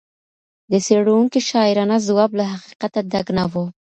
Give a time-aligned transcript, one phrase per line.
[0.71, 3.53] د څېړونکي شاعرانه ځواب له حقیقته ډک نه و.